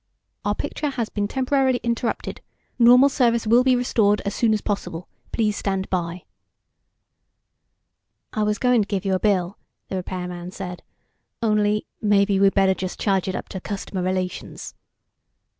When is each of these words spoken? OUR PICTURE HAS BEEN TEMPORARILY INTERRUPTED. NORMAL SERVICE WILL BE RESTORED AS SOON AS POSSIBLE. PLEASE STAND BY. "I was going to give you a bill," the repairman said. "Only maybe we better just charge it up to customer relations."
OUR 0.43 0.55
PICTURE 0.55 0.89
HAS 0.89 1.09
BEEN 1.09 1.27
TEMPORARILY 1.27 1.79
INTERRUPTED. 1.83 2.41
NORMAL 2.79 3.09
SERVICE 3.09 3.45
WILL 3.45 3.63
BE 3.63 3.75
RESTORED 3.75 4.21
AS 4.25 4.33
SOON 4.33 4.53
AS 4.55 4.61
POSSIBLE. 4.61 5.07
PLEASE 5.31 5.57
STAND 5.57 5.87
BY. 5.91 6.23
"I 8.33 8.41
was 8.41 8.57
going 8.57 8.81
to 8.81 8.87
give 8.87 9.05
you 9.05 9.13
a 9.13 9.19
bill," 9.19 9.59
the 9.89 9.97
repairman 9.97 10.49
said. 10.49 10.81
"Only 11.43 11.85
maybe 12.01 12.39
we 12.39 12.49
better 12.49 12.73
just 12.73 12.99
charge 12.99 13.27
it 13.27 13.35
up 13.35 13.47
to 13.49 13.61
customer 13.61 14.01
relations." 14.01 14.73